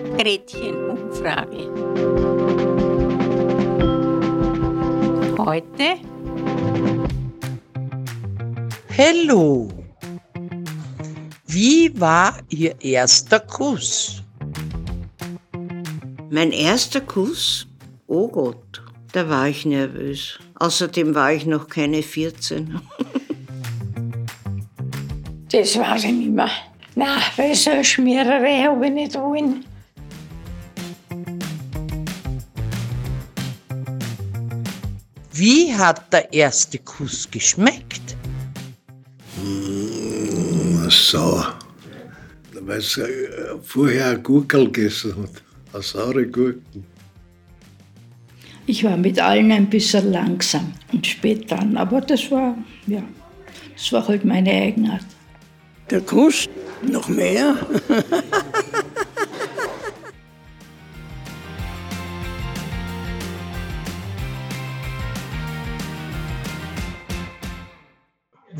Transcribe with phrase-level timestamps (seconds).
[0.00, 1.68] Gretchenumfrage.
[5.38, 6.00] Heute.
[8.96, 9.68] Hallo.
[11.46, 14.22] Wie war Ihr erster Kuss?
[16.30, 17.66] Mein erster Kuss?
[18.06, 20.38] Oh Gott, da war ich nervös.
[20.54, 22.80] Außerdem war ich noch keine 14.
[25.50, 26.50] das war ich nicht mehr.
[26.94, 29.64] Na, welche Schmiererei habe ich nicht wollen.
[35.40, 38.14] Wie hat der erste Kuss geschmeckt?
[40.90, 41.42] So.
[42.60, 45.42] Weil sie äh, vorher ein Gurkel gegessen hat.
[45.72, 46.84] Eine saure Gurken.
[48.66, 52.54] Ich war mit allen ein bisschen langsam und spät dran, aber das war,
[52.86, 53.02] ja,
[53.74, 55.06] das war halt meine Eigenart.
[55.88, 56.50] Der Kuss,
[56.82, 57.56] noch mehr.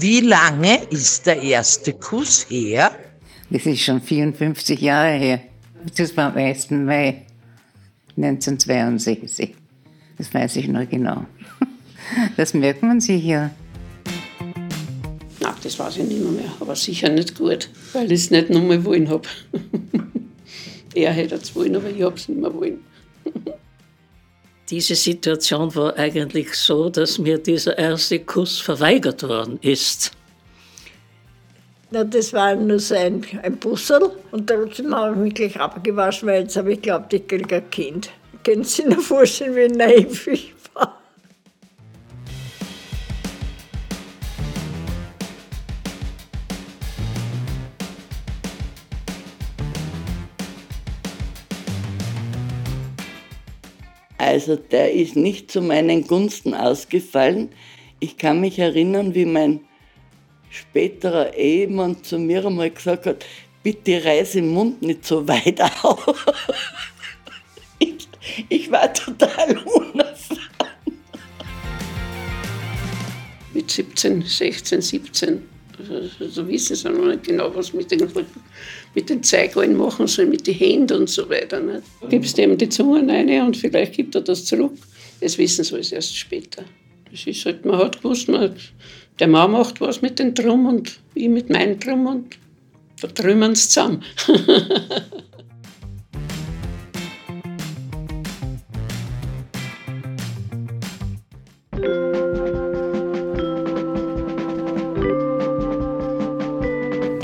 [0.00, 2.90] Wie lange ist der erste Kuss her?
[3.50, 5.40] Das ist schon 54 Jahre her.
[5.94, 6.70] Das war am 1.
[6.70, 7.26] Mai
[8.16, 9.54] 1962.
[10.16, 11.26] Das weiß ich noch genau.
[12.38, 13.50] Das merkt man sich ja.
[15.38, 18.82] Nein, das weiß ich nicht mehr, aber sicher nicht gut, weil ich es nicht nochmal
[18.86, 19.28] wollen habe.
[20.94, 22.78] er hätte es wollen, aber ich habe es nicht mehr wollen.
[24.70, 30.12] Diese Situation war eigentlich so, dass mir dieser erste Kuss verweigert worden ist.
[31.90, 36.28] Na, das war nur so ein, ein Bussel und trotzdem habe ich mich gleich abgewaschen,
[36.28, 38.10] weil jetzt habe ich geglaubt, ich kriege ein Kind.
[38.44, 40.54] Können Sie sich noch vorstellen, wie naiv ich
[54.20, 57.48] Also der ist nicht zu meinen Gunsten ausgefallen.
[58.00, 59.60] Ich kann mich erinnern, wie mein
[60.50, 63.24] späterer Ehemann zu mir einmal gesagt hat,
[63.62, 66.26] bitte reiß den Mund nicht so weit auf.
[67.78, 68.08] Ich,
[68.50, 70.38] ich war total unerfahren.
[73.54, 75.48] Mit 17, 16, 17.
[76.30, 78.06] So wissen sie noch nicht genau, was mit den,
[78.94, 81.60] mit den Zeigeln machen sollen, mit den Händen und so weiter.
[81.60, 81.82] Nicht?
[82.08, 84.74] Gibst ihm die Zunge rein und vielleicht gibt er das zurück.
[85.20, 86.64] Das wissen sie alles erst später.
[87.10, 88.54] Das ist halt, man hat gewusst, man,
[89.18, 92.36] der Mann macht was mit dem Drum und ich mit meinem Drum und
[93.00, 94.02] da trümmern sie zusammen.